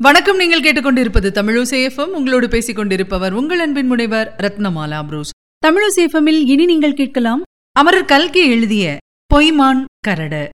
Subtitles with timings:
[0.00, 0.38] வணக்கம்.
[0.40, 5.32] நீங்கள் கேட்டுக்கொண்டிருப்பது தமிழசேஃபம் உங்களோடு பேசிக் கொண்டிருப்பவர் உங்கள் அன்பின் முனைவர் ரத்னமாலா புரூஸ்.
[5.66, 7.42] தமிழசேஃபமில் இனி நீங்கள் கேட்கலாம்
[7.76, 8.96] அமரர் கல்கி எழுதிய
[9.34, 10.48] பொய்மான் கரடு.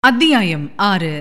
[0.00, 1.20] அத்தியாயம் ஆறு.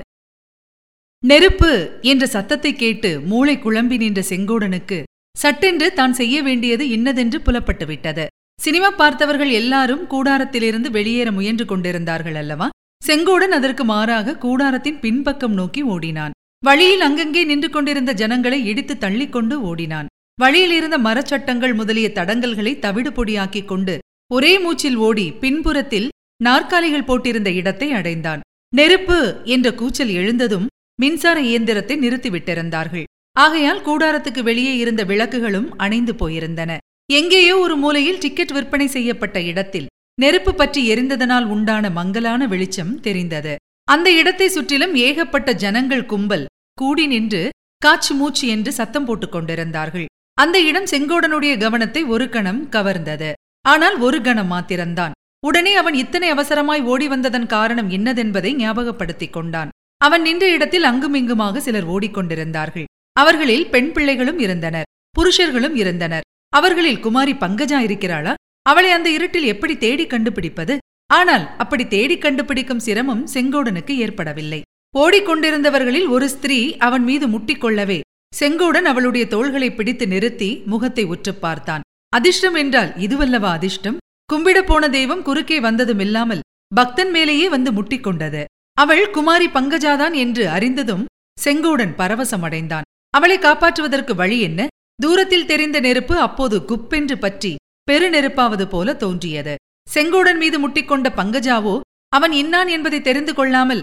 [1.24, 5.00] நெருப்பு என்ற சத்தத்தை கேட்டு மூளை குழம்பி நின்ற செங்கோடனுக்கு
[5.36, 8.28] சட்டென்று தான் செய்ய வேண்டியது இன்னதென்று புலப்பட்டு விட்டது
[8.60, 12.70] சினிமா பார்த்தவர்கள் எல்லாரும் கூடாரத்திலிருந்து வெளியேற முயன்று கொண்டிருந்தார்கள் அல்லவா?
[13.08, 16.36] செங்கோடன் அதற்கு மாறாக கூடாரத்தின் பின்பக்கம் நோக்கி ஓடினான்.
[16.64, 20.10] வழியில் அங்கங்கே நின்று கொண்டிருந்த ஜனங்களை இடித்து தள்ளிக்கொண்டு ஓடினான்.
[20.38, 23.96] வழியில் இருந்த மரச்சட்டங்கள் முதலிய தடங்கல்களை தவிடு பொடியாக்கிக் கொண்டு
[24.32, 26.08] ஒரே மூச்சில் ஓடி பின்புறத்தில்
[26.48, 28.44] நாற்காலிகள் போட்டிருந்த இடத்தை அடைந்தான்.
[28.74, 29.18] நெருப்பு
[29.56, 30.68] என்ற கூச்சல் எழுந்ததும்
[31.02, 33.06] மின்சார இயந்திரத்தை நிறுத்திவிட்டிருந்தார்கள்.
[33.36, 36.72] ஆகையால் கூடாரத்துக்கு வெளியே இருந்த விளக்குகளும் அணைந்து போயிருந்தன.
[37.10, 43.54] எங்கேயோ ஒரு மூலையில் டிக்கெட் விற்பனை செய்யப்பட்ட இடத்தில் நெருப்பு பற்றி எரிந்ததனால் உண்டான மங்கலான வெளிச்சம் தெரிந்தது.
[43.94, 47.42] அந்த இடத்தை சுற்றிலும் ஏகப்பட்ட ஜனங்கள் கும்பல் கூடி நின்று
[47.86, 50.06] காச்சு மூச்சு என்று சத்தம் போட்டுக் கொண்டிருந்தார்கள்.
[50.38, 53.30] அந்த இடம் செங்கோடனுடைய கவனத்தை ஒரு கணம் கவர்ந்தது.
[53.66, 55.16] ஆனால் ஒரு கணம் மாத்திரம்தான்.
[55.48, 59.74] உடனே அவன் இத்தனை அவசரமாய் ஓடி வந்ததன் காரணம் என்னதென்பதை ஞாபகப்படுத்திக் கொண்டான்.
[60.02, 64.90] அவன் நின்ற இடத்தில் அங்குமிங்குமாக சிலர் ஓடிக்கொண்டிருந்தார்கள் அவர்களில் பெண் பிள்ளைகளும் இருந்தனர்.
[65.16, 66.28] புருஷர்களும் இருந்தனர்.
[66.54, 68.34] அவர்களில் குமாரி பங்கஜா இருக்கிறாளா?
[68.66, 70.76] அவளை அந்த இருட்டில் எப்படி தேடி கண்டுபிடிப்பது?
[71.12, 74.62] ஆனால் அப்படி தேடி கண்டுபிடிக்கும் சிரமம் செங்கோடனுக்கு ஏற்படவில்லை.
[74.98, 78.00] ஓடிக்கொண்டிருந்தவர்களில் ஒரு ஸ்திரீ அவன் மீது முட்டிக்கொள்ளவே
[78.40, 81.82] செங்கோடன் அவளுடைய தோள்களை பிடித்து நிறுத்தி முகத்தை உற்றுப் பார்த்தான்.
[82.10, 83.98] அதிர்ஷ்டம் என்றால் இதுவல்லவா அதிர்ஷ்டம்?
[84.34, 86.40] கும்பிடப் போன தெய்வம் குறுக்கே வந்ததுமில்லாமல்
[86.76, 88.44] பக்தன் மேலேயே வந்து முட்டிக்கொண்டது.
[88.74, 91.06] அவள் குமாரி பங்கஜாதான் என்று அறிந்ததும்
[91.44, 92.88] செங்கோடன் பரவசமடைந்தான்.
[93.10, 94.68] அவளை காப்பாற்றுவதற்கு வழி என்ன?
[95.02, 97.56] தூரத்தில் தெரிந்த நெருப்பு அப்போது குப்பென்று பற்றி
[97.92, 99.56] பெருநெருப்பாவது போல தோன்றியது.
[99.94, 101.76] செங்கோடன் மீது முட்டிக்கொண்ட பங்கஜாவோ
[102.14, 103.82] அவன் இன்னான் என்பதை தெரிந்து கொள்ளாமல்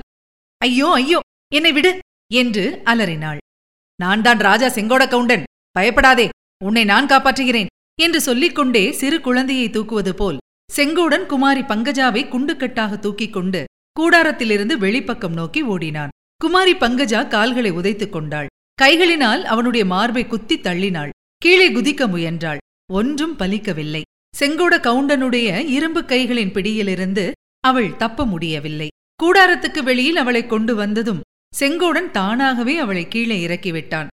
[0.60, 1.18] ஐயோ ஐயோ
[1.54, 1.90] என்னை விடு
[2.30, 3.40] என்று அலறினாள்.
[4.00, 6.26] நான் தான் ராஜா செங்கோட கவுண்டன் பயப்படாதே
[6.64, 10.38] உன்னை நான் காப்பாற்றுகிறேன் என்று சொல்லிக்கொண்டே சிறு குழந்தையை தூக்குவது போல்
[10.70, 13.60] செங்கோடன் குமாரி பங்கஜாவை குண்டுக்கட்டாக தூக்கிக் கொண்டு
[13.96, 16.12] கூடாரத்திலிருந்து வெளிப்பக்கம் நோக்கி ஓடினான்.
[16.40, 18.50] குமாரி பங்கஜா கால்களை உதைத்துக் கொண்டாள்.
[18.78, 21.14] கைகளினால் அவனுடைய மார்பை குத்தி தள்ளினாள்.
[21.42, 22.60] கீழே குதிக்க முயன்றாள்.
[22.90, 24.02] ஒன்றும் பலிக்கவில்லை.
[24.34, 27.24] செங்கோட கவுண்டனுடைய இரும்பு கைகளின் பிடியிலிருந்து
[27.60, 28.88] அவள் தப்ப முடியவில்லை.
[29.22, 31.20] கூடாரத்துக்கு வெளியில் அவளை கொண்டு வந்ததும்
[31.60, 34.10] செங்கோடன் தானாகவே அவளை கீழே இறக்கிவிட்டான்.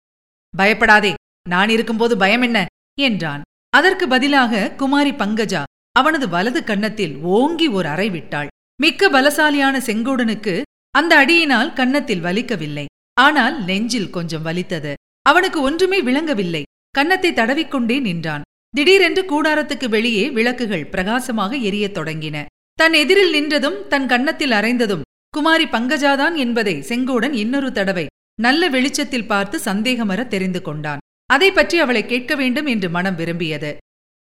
[0.55, 1.13] பயப்படாதே
[1.49, 2.67] நான் இருக்கும்போது பயம் என்ன?
[3.01, 3.43] என்றான்.
[3.71, 5.63] அதற்கு பதிலாக குமாரி பங்கஜா
[5.93, 8.51] அவனது வலது கன்னத்தில் ஓங்கி ஒரு அறை விட்டாள்.
[8.81, 10.55] மிக்க பலசாலியான செங்கோடனுக்கு
[10.91, 12.87] அந்த அடியினால் கன்னத்தில் வலிக்கவில்லை.
[13.21, 14.93] ஆனால் நெஞ்சில் கொஞ்சம் வலித்தது.
[15.23, 16.63] அவனுக்கு ஒன்றுமே விளங்கவில்லை.
[16.91, 18.43] கன்னத்தை தடவிக்கொண்டே நின்றான்.
[18.75, 22.45] திடீரென்று கூடாரத்துக்கு வெளியே விளக்குகள் பிரகாசமாக எரியத் தொடங்கின.
[22.79, 28.07] தன் எதிரில் நின்றதும் தன் கன்னத்தில் அரைந்ததும் குமாரி பங்கஜாதான் என்பதை செங்கோடன் இன்னொரு தடவை
[28.41, 31.03] நல்ல வெளிச்சத்தில் பார்த்து சந்தேகமர தெரிந்து கொண்டான்.
[31.27, 33.77] அதை பற்றி அவளை கேட்க வேண்டும் என்று மனம் விரும்பியது.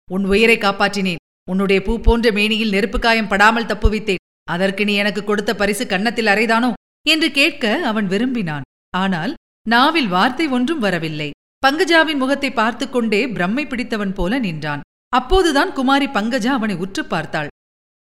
[0.10, 1.22] உன் உயிரை காப்பாற்றினேன்.
[1.52, 4.24] உன்னுடைய பூ போன்ற மேனியில் நெருப்பு காயம் படாமல் தப்புவித்தேன்.
[4.44, 6.72] அதற்கு நீ எனக்கு கொடுத்த பரிசு கன்னத்தில் அறைதானோ?
[7.10, 8.68] என்று கேட்க அவன் விரும்பினான்.
[8.98, 9.34] ஆனால்
[9.70, 11.30] நாவில் வார்த்தை ஒன்றும் வரவில்லை.
[11.66, 14.82] பங்கஜாவின் முகத்தை பார்த்து கொண்டே பிரம்மை பிடித்தவன் போல நின்றான்.
[15.14, 17.50] அப்போதுதான் குமாரி பங்கஜா அவனை உற்று பார்த்தாள்.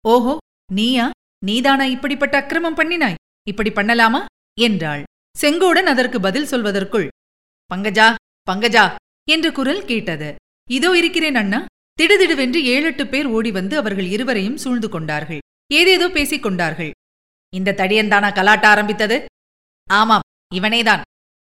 [0.05, 0.35] ஓஹோ
[0.73, 1.07] நீயா?
[1.45, 3.19] நீதானா இப்படிப்பட்ட அக்கிரமம் பண்ணினாய்?
[3.49, 4.21] இப்படி பண்ணலாமா?
[4.59, 5.03] என்றாள்.
[5.37, 7.09] செங்கோடன் அதற்கு பதில் சொல்வதற்குள்
[7.71, 8.09] பங்கஜா
[8.51, 8.85] பங்கஜா
[9.29, 10.29] என்ற குரல் கேட்டது.
[10.71, 11.61] இதோ இருக்கிறேன் அண்ணா.
[11.99, 15.41] திடுதிடுவென்று ஏழெட்டு பேர் ஓடி வந்து அவர்கள் இருவரையும் சூழ்ந்து கொண்டார்கள்.
[15.75, 16.91] ஏதேதோ பேசிக் கொண்டார்கள்.
[17.53, 19.19] இந்த தடியன்தானா கலாட்ட ஆரம்பித்தது?
[19.91, 21.05] ஆமாம் இவனேதான்.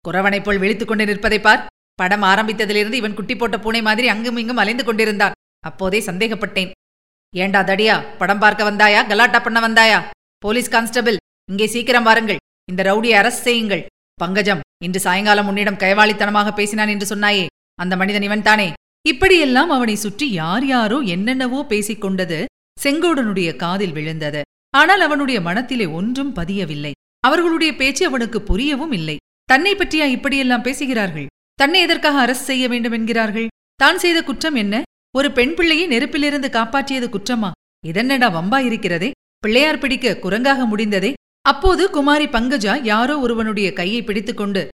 [0.05, 1.63] குறவனைப் போல் விழித்துக் கொண்டு நிற்பதை பார்.
[1.99, 5.35] படம் ஆரம்பித்ததிலிருந்து இவன் குட்டி போட்ட பூனை மாதிரி அங்கும் இங்கும் அலைந்து கொண்டிருந்தான்.
[5.69, 6.71] அப்போதே சந்தேகப்பட்டேன்.
[7.33, 9.99] ஏண்டா தடியா படம் பார்க்க வந்தாயா கலாட்டா பண்ண வந்தாயா?
[10.43, 11.17] போலீஸ் கான்ஸ்டபிள்
[11.51, 12.41] இங்கே சீக்கிரம் வாருங்கள்.
[12.71, 13.83] இந்த ரவுடியை அரசு செய்யுங்கள்.
[14.21, 17.45] பங்கஜம் இன்று சாயங்காலம் உன்னிடம் கைவாளித்தனமாக பேசினான் என்று சொன்னாயே.
[17.79, 18.67] அந்த மனிதன் இவன்தானே
[19.05, 22.39] இப்படியெல்லாம் அவனை சுற்றி யார் யாரோ என்னென்னவோ பேசிக் கொண்டது
[22.83, 24.41] செங்கோடனுடைய காதில் விழுந்தது.
[24.79, 26.91] ஆனால் அவனுடைய மனத்திலே ஒன்றும் பதியவில்லை.
[27.23, 29.15] அவர்களுடைய பேச்சு அவனுக்கு புரியவும் இல்லை.
[29.49, 31.27] தன்னை பற்றியா இப்படியெல்லாம் பேசுகிறார்கள்?
[31.57, 33.47] தன்னை எதற்காக அரசு செய்ய வேண்டும் என்கிறார்கள்?
[33.75, 34.81] தான் செய்த குற்றம் என்ன?
[35.17, 37.49] ஒரு பெண் பிள்ளையை நெருப்பிலிருந்து காப்பாற்றியது குற்றமா?
[37.87, 39.11] இதென்னடா வம்பா இருக்கிறதே?
[39.37, 41.13] பிள்ளையார் பிடிக்க குரங்காக முடிந்ததே?
[41.41, 44.67] அப்போது குமாரி பங்கஜா யாரோ ஒருவனுடைய கையை பிடித்துக்கொண்டு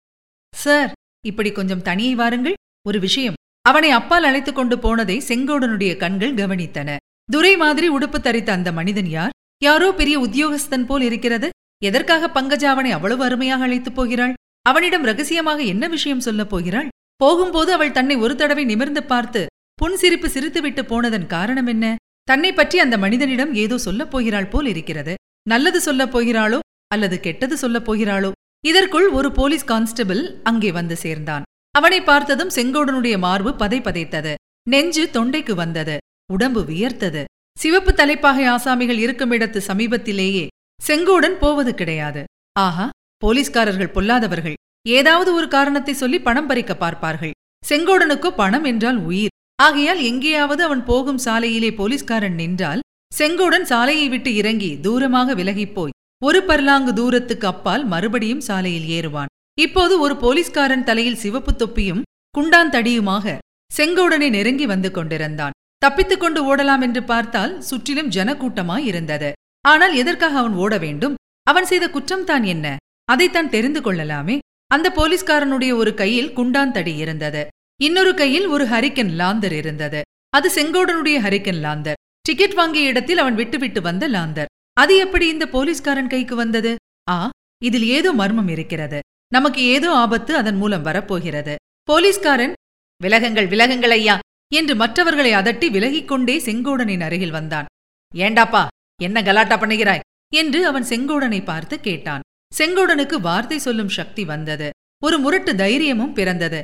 [0.56, 0.92] சார்
[1.26, 2.56] இப்படி கொஞ்சம் தனியை வாருங்கள்.
[2.86, 3.38] ஒரு விஷயம்.
[3.62, 6.96] அவனை அப்பால் அழைத்துக் கொண்டு போனதை செங்கோடனுடைய கண்கள் கவனித்தன.
[7.32, 9.34] துரை மாதிரி உடுப்பு தரித்த அந்த மனிதன் யார்?
[9.62, 11.48] யாரோ பெரிய உத்தியோகஸ்தன் போல் இருக்கிறது.
[11.82, 14.34] எதற்காக பங்கஜா அவனை அவ்வளவு அருமையாக அழைத்துப் போகிறாள்?
[14.62, 16.88] அவனிடம் ரகசியமாக என்ன விஷயம் சொல்லப் போகிறாள்?
[17.16, 19.46] போகும்போது அவள் தன்னை ஒரு தடவை நிமிர்ந்து பார்த்து
[19.82, 21.96] புன்சிரிப்பு சிரித்துவிட்டு போனதன் காரணம் என்ன?
[22.22, 25.14] தன்னை பற்றி அந்த மனிதனிடம் ஏதோ சொல்லப் போகிறாள் போல் இருக்கிறது.
[25.48, 28.30] நல்லது சொல்லப் போகிறாளோ அல்லது கெட்டது சொல்லப் போகிறாளோ?
[28.66, 31.42] இதற்குள் ஒரு போலீஸ் கான்ஸ்டபிள் அங்கே வந்து சேர்ந்தான்.
[31.70, 34.34] அவனை பார்த்ததும் செங்கோடனுடைய மார்பு பதை பதைத்தது.
[34.68, 35.98] நெஞ்சு தொண்டைக்கு வந்தது.
[36.32, 37.24] உடம்பு வியர்த்தது.
[37.58, 40.46] சிவப்பு தலைப்பாகை ஆசாமிகள் இருக்கும் இடத்து சமீபத்திலேயே
[40.80, 42.24] செங்கோடன் போவது கிடையாது.
[42.58, 42.90] ஆஹா
[43.22, 44.56] போலீஸ்காரர்கள் பொல்லாதவர்கள்.
[44.86, 47.34] ஏதாவது ஒரு காரணத்தை சொல்லி பணம் பறிக்க பார்ப்பார்கள்.
[47.62, 49.34] செங்கோடனுக்கோ பணம் என்றால் உயிர்.
[49.58, 56.40] ஆகையால் எங்கேயாவது அவன் போகும் சாலையிலே போலீஸ்காரன் நின்றால் செங்கோடன் சாலையை விட்டு இறங்கி தூரமாக விலகிப் போய் ஒரு
[56.48, 59.30] பர்லாங்கு தூரத்துக்கு அப்பால் மறுபடியும் சாலையில் ஏறுவான்.
[59.58, 63.36] இப்போது ஒரு போலீஸ்காரன் தலையில் சிவப்பு தொப்பியும் குண்டான் தடியுமாக
[63.70, 65.56] செங்கோடனை நெருங்கி வந்து கொண்டிருந்தான்.
[65.82, 69.30] தப்பித்துக் கொண்டு ஓடலாம் என்று பார்த்தால் சுற்றிலும் ஜனக்கூட்டமாய் இருந்தது.
[69.64, 71.14] ஆனால் எதற்காக அவன் ஓட வேண்டும்?
[71.46, 72.76] அவன் செய்த குற்றம்தான் என்ன?
[73.12, 74.36] அதைத்தான் தெரிந்து கொள்ளலாமே.
[74.70, 77.42] அந்த போலீஸ்காரனுடைய ஒரு கையில் குண்டான் தடி இருந்தது.
[77.80, 80.00] இன்னொரு கையில் ஒரு ஹரிக்கன் லாந்தர் இருந்தது.
[80.36, 86.12] அது செங்கோடனுடைய ஹரிக்கன் லாந்தர் டிக்கெட் வாங்கிய இடத்தில் அவன் விட்டுவிட்டு வந்த லாந்தர் அது எப்படி இந்த போலீஸ்காரன்
[86.12, 86.72] கைக்கு வந்தது?
[87.10, 87.16] ஆ
[87.62, 88.98] இதில் ஏதோ மர்மம் இருக்கிறது.
[89.32, 91.54] நமக்கு ஏதோ ஆபத்து அதன் மூலம் வரப்போகிறது.
[91.88, 92.54] போலீஸ்காரன்
[93.00, 94.16] விலகங்கள் விலகங்கள் ஐயா
[94.52, 97.68] என்று மற்றவர்களை அதட்டி விலகிக் கொண்டே செங்கோடனின் அருகில் வந்தான்.
[98.14, 98.62] ஏண்டாப்பா
[99.00, 100.04] என்ன கலாட்டா பண்ணுகிறாய்?
[100.34, 102.24] என்று அவன் செங்கோடனை பார்த்து கேட்டான்.
[102.58, 104.70] செங்கோடனுக்கு வார்த்தை சொல்லும் சக்தி வந்தது.
[105.02, 106.60] ஒரு முரட்டு தைரியமும் பிறந்தது.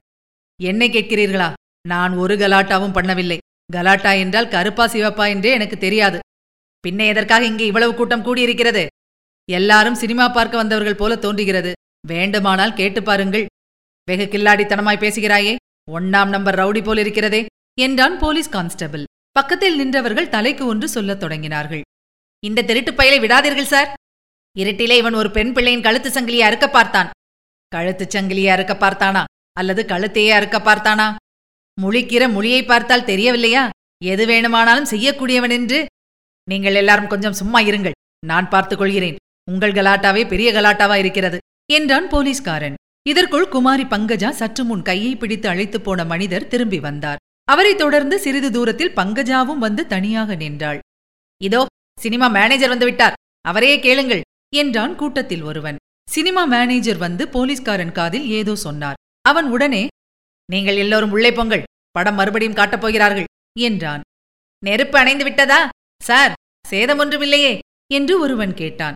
[0.61, 1.53] என்னை கேட்கிறீர்களா?
[1.89, 3.39] நான் ஒரு கலாட்டாவும் பண்ணவில்லை.
[3.73, 6.19] கலாட்டா என்றால் கருப்பா சிவப்பா என்றே எனக்கு தெரியாது.
[6.85, 8.87] பின்ன எதற்காக இங்கே இவ்வளவு கூட்டம் கூடியிருக்கிறது?
[9.49, 11.73] எல்லாரும் சினிமா பார்க்க வந்தவர்கள் போல தோன்றுகிறது.
[12.07, 13.47] வேண்டுமானால் கேட்டு பாருங்கள்.
[14.09, 15.57] வெகு கில்லாடித்தனமாய் பேசுகிறாயே
[15.91, 17.47] ஒண்ணாம் நம்பர் ரவுடி போல் இருக்கிறதே
[17.79, 19.05] என்றான் போலீஸ் கான்ஸ்டபிள்.
[19.33, 21.81] பக்கத்தில் நின்றவர்கள் தலைக்கு ஒன்று சொல்லத் தொடங்கினார்கள்.
[22.43, 23.91] இந்த திருட்டு பயலை விடாதீர்கள் சார்.
[24.59, 27.11] இருட்டிலே இவன் ஒரு பெண் பிள்ளையின் கழுத்து சங்கிலியை அறுக்க பார்த்தான்.
[27.77, 29.25] கழுத்துச் சங்கிலியை அறுக்க பார்த்தானா?
[29.53, 31.15] அல்லது கழுத்தையே அறுக்க பார்த்தானா?
[31.83, 33.69] முழிக்கிற மொழியை பார்த்தால் தெரியவில்லையா?
[34.05, 35.87] எது வேணுமானாலும் செய்யக்கூடியவன் என்று.
[36.51, 37.97] நீங்கள் எல்லாரும் கொஞ்சம் சும்மா இருங்கள்.
[38.27, 39.17] நான் பார்த்துக் கொள்கிறேன்.
[39.51, 41.39] உங்கள் கலாட்டாவே பெரிய கலாட்டாவா இருக்கிறது
[41.73, 42.75] என்றான் போலீஸ்காரன்.
[43.09, 47.17] இதற்குள் குமாரி பங்கஜா சற்று முன் கையை பிடித்து அழைத்துப் போன மனிதர் திரும்பி வந்தார்.
[47.45, 50.79] அவரைத் தொடர்ந்து சிறிது தூரத்தில் பங்கஜாவும் வந்து தனியாக நின்றாள்.
[51.43, 51.67] இதோ
[52.01, 53.15] சினிமா மேனேஜர் வந்து விட்டார்.
[53.41, 54.21] அவரையே கேளுங்கள்.
[54.55, 55.77] என்றான் கூட்டத்தில் ஒருவன்.
[56.09, 58.95] சினிமா மேனேஜர் வந்து போலீஸ்காரன் காதில் ஏதோ சொன்னார்.
[59.23, 59.87] அவன் உடனே
[60.53, 63.25] நீங்கள் எல்லோரும் உள்ளே பொங்கல் படம் மறுபடியும் காட்டப் போகிறார்கள்
[63.59, 64.01] என்றான்.
[64.65, 65.69] நெருப்பு அணைந்து விட்டதா?
[66.03, 66.33] சார்
[66.67, 67.59] சேதம் ஒன்றுமில்லையே
[67.93, 68.95] என்று ஒருவன் கேட்டான்.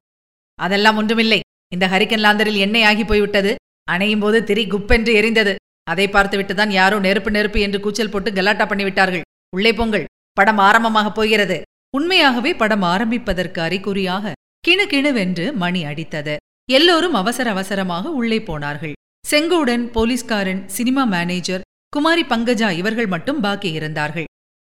[0.55, 1.41] அதெல்லாம் ஒன்றுமில்லை.
[1.73, 3.55] இந்த ஹரிக்கன் லாந்தரில் எண்ணெய் ஆகி போய்விட்டது.
[3.91, 5.55] அணையும் போது திரி குப்பென்று எரிந்தது.
[5.83, 9.21] அதை பார்த்துவிட்டுதான் யாரோ நெருப்பு நெருப்பு என்று கூச்சல் போட்டு கலாட்டா பண்ணிவிட்டார்கள்
[9.55, 11.63] உள்ளே பொங்கல் படம் ஆரம்பமாகப் போகிறது.
[11.97, 14.33] உண்மையாகவே படம் ஆரம்பிப்பதற்கு அறிகுறியாக
[14.69, 16.37] கிணு கிணுவென்று மணி அடித்தது.
[16.71, 18.93] எல்லோரும் அவசர அவசரமாக உள்ளே போனார்கள்.
[19.31, 24.25] செங்கோடன் போலீஸ்காரன் சினிமா மேனேஜர் குமாரி பங்கஜா இவர்கள் மட்டும் பாக்கி இருந்தார்கள்.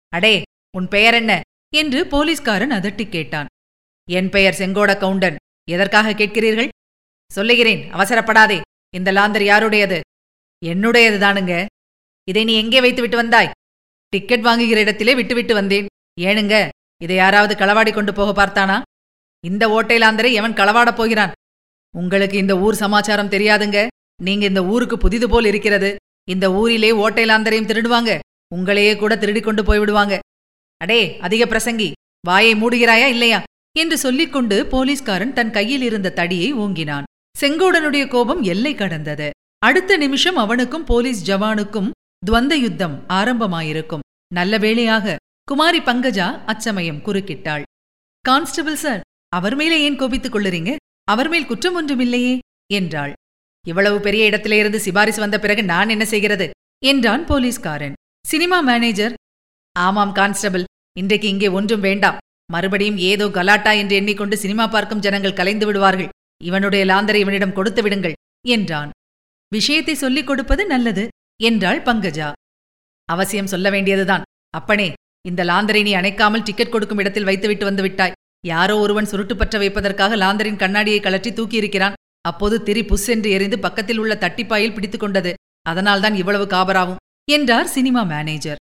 [0.08, 0.42] அடே
[0.76, 1.40] உன் பெயர் என்ன?
[1.74, 3.46] என்று போலீஸ்காரன் அதட்டி கேட்டான்.
[4.08, 5.36] என் பெயர் செங்கோட கவுண்டன்.
[5.70, 6.68] எதற்காக கேட்கிறீர்கள்?
[7.30, 8.60] சொல்லுகிறேன் அவசரப்படாதே.
[8.94, 10.00] இந்த லாந்தர் யாருடையது?
[10.64, 11.66] என்னுடையது தானுங்க.
[12.24, 13.50] இதை நீ எங்கே வைத்து விட்டு வந்தாய்?
[14.08, 15.86] டிக்கெட் வாங்குகிற இடத்திலே விட்டுவிட்டு வந்தேன்.
[16.20, 16.68] ஏனுங்க
[17.02, 18.82] இதை யாராவது களவாடி கொண்டு போக பார்த்தானா?
[19.46, 21.32] இந்த ஓட்டைலாந்தரை எவன் களவாடப் போகிறான்?
[21.96, 23.86] உங்களுக்கு இந்த ஊர் சமாச்சாரம் தெரியாதுங்க?
[24.22, 25.96] நீங்க இந்த ஊருக்கு புதிது போல் இருக்கிறது.
[26.28, 28.18] இந்த ஊரிலே ஓட்டைலாந்தரையும் திருடுவாங்க.
[28.54, 30.18] உங்களையே கூட திருடிக் கொண்டு போய்விடுவாங்க.
[30.76, 31.92] அடே அதிக பிரசங்கி
[32.26, 33.42] வாயை மூடுகிறாயா இல்லையா?
[33.78, 37.02] என்று சொல்லிக்கொண்டு போலீஸ்காரன் தன் கையில் இருந்த தடியை ஓங்கினான்.
[37.40, 39.30] செங்கோடனுடைய கோபம் எல்லை கடந்தது.
[39.58, 41.90] அடுத்த நிமிஷம் அவனுக்கும் போலீஸ் ஜவானுக்கும்
[42.26, 44.04] துவந்த யுத்தம் ஆரம்பமாயிருக்கும்.
[44.34, 47.62] நல்ல வேளையாக குமாரி பங்கஜா அச்சமயம் குறுக்கிட்டாள்.
[48.20, 49.00] கான்ஸ்டபிள் சார்
[49.32, 50.72] அவர் மேலே ஏன் கோபித்துக் கொள்ளுறீங்க?
[51.04, 52.34] அவர் மேல் குற்றம் ஒன்றுமில்லையே
[52.72, 53.12] என்றாள்.
[53.64, 56.46] இவ்வளவு பெரிய இடத்திலே இருந்து சிபாரிசு வந்த பிறகு நான் என்ன செய்கிறது?
[56.82, 57.96] என்றான் போலீஸ்காரன்.
[58.24, 59.14] சினிமா மேனேஜர்
[59.76, 60.64] ஆமாம் கான்ஸ்டபிள்
[60.96, 62.18] இன்றைக்கு இங்கே ஒன்றும் வேண்டாம்.
[62.52, 66.10] மறுபடியும் ஏதோ கலாட்டா என்று எண்ணிக்கொண்டு சினிமா பார்க்கும் ஜனங்கள் கலைந்து விடுவார்கள்.
[66.40, 68.90] இவனுடைய லாந்தரை இவனிடம் கொடுத்து விடுங்கள் என்றான்.
[69.52, 71.04] விஷயத்தை சொல்லிக் கொடுப்பது நல்லது
[71.40, 72.28] என்றாள் பங்கஜா.
[73.08, 74.26] அவசியம் சொல்ல வேண்டியதுதான்.
[74.50, 74.88] அப்பனே
[75.24, 78.16] இந்த லாந்தரை நீ அணைக்காமல் டிக்கெட் கொடுக்கும் இடத்தில் வைத்துவிட்டு வந்து விட்டாய்.
[78.52, 81.96] யாரோ ஒருவன் சுருட்டு பற்ற வைப்பதற்காக லாந்தரின் கண்ணாடியை கழற்றி தூக்கியிருக்கிறான்.
[82.28, 85.32] அப்போது திரி புஷ் என்று எரிந்து பக்கத்தில் உள்ள தட்டிப்பாயில் பிடித்துக் கொண்டது.
[85.66, 88.60] அதனால்தான் இவ்வளவு காபராவும் என்றார் சினிமா மேனேஜர்.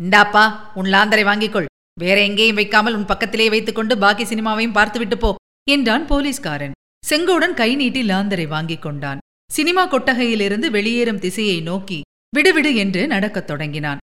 [0.00, 0.44] இந்தாப்பா
[0.74, 1.68] உன் லாந்தரை வாங்கிக்கொள்.
[2.00, 5.30] வேற எங்கேயும் வைக்காமல் உன் பக்கத்திலே வைத்துக்கொண்டு பாக்கி சினிமாவையும் பார்த்துவிட்டு போ
[5.70, 6.76] என்றான் போலீஸ்காரன்.
[7.04, 9.22] செங்கோடன் கை நீட்டி லாந்தரை வாங்கிக் கொண்டான்.
[9.50, 11.98] சினிமா கொட்டகையிலிருந்து வெளியேறும் திசையை நோக்கி
[12.36, 14.02] விடுவிடு என்று நடக்கத் தொடங்கினான்.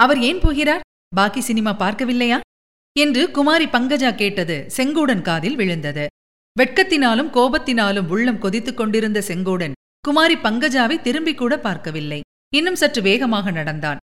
[0.00, 0.84] அவர் ஏன் போகிறார்?
[1.16, 2.38] பாக்கி சினிமா பார்க்கவில்லையா?
[3.04, 6.04] என்று குமாரி பங்கஜா கேட்டது செங்கோடன் காதில் விழுந்தது.
[6.56, 12.20] வெட்கத்தினாலும் கோபத்தினாலும் உள்ளம் கொதித்துக் கொண்டிருந்த செங்கோடன் குமாரி பங்கஜாவை திரும்பிக் கூட பார்க்கவில்லை.
[12.54, 14.00] இன்னும் சற்று வேகமாக நடந்தான்.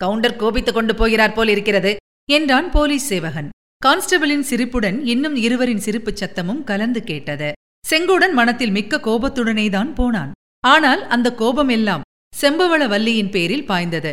[0.00, 1.92] கவுண்டர் கோபித்துக் கொண்டு போகிறார் போல் இருக்கிறது
[2.30, 3.48] என்றான் போலீஸ் சேவகன்.
[3.86, 7.48] கான்ஸ்டபிளின் சிரிப்புடன் இன்னும் இருவரின் சிரிப்புச் சத்தமும் கலந்து கேட்டது.
[7.84, 10.32] செங்கோடன் மனத்தில் மிக்க கோபத்துடனே தான் போனான்.
[10.64, 14.12] ஆனால் அந்த கோபமெல்லாம் செம்பவள வல்லியின் பேரில் பாய்ந்தது.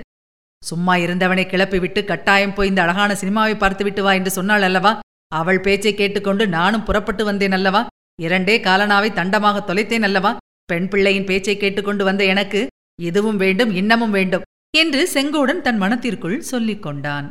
[0.64, 5.00] சும்மா இருந்தவனை கிளப்பிவிட்டு கட்டாயம் போய் இந்த அழகான சினிமாவை பார்த்துவிட்டு வா என்று சொன்னாள் அல்லவா?
[5.36, 7.82] அவள் பேச்சை கேட்டுக்கொண்டு நானும் புறப்பட்டு வந்தேன் அல்லவா?
[8.22, 10.32] இரண்டே காலனாவை தண்டமாக தொலைத்தேன் அல்லவா?
[10.66, 12.62] பெண் பிள்ளையின் பேச்சை கேட்டுக்கொண்டு வந்த எனக்கு
[13.02, 14.46] இதுவும் வேண்டும் இன்னமும் வேண்டும்
[14.78, 17.28] என்று செங்கோடன் தன் மனத்திற்குள் சொல்லிக் கொண்டான்.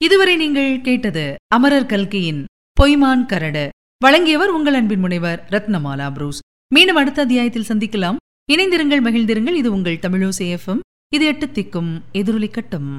[0.00, 1.24] இதுவரை நீங்கள் கேட்டது
[1.54, 2.44] அமரர் கல்கியின்
[2.80, 3.64] பொய்மான் கரடு.
[4.04, 6.40] வழங்கியவர் உங்கள் அன்பின் முனைவர் ரத்னமாலா புரூஸ்.
[6.74, 8.16] மீண்டும் அடுத்த அத்தியாயத்தில் சந்திக்கலாம்.
[8.52, 9.58] இணைந்திருங்கள் மகிழ்ந்திருங்கள்.
[9.60, 10.81] இது உங்கள் தமிழோசேஃபம்
[11.12, 12.92] இது எட்டு திக்கும் எதிரொலிக்கட்டும்